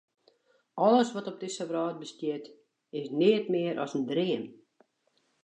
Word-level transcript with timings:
Alles 0.85 1.09
wat 1.15 1.27
op 1.31 1.37
dizze 1.43 1.65
wrâld 1.69 1.97
bestiet, 2.03 2.45
is 2.99 3.07
neat 3.19 3.45
mear 3.53 3.75
as 3.83 3.93
in 3.97 4.05
dream. 4.11 4.43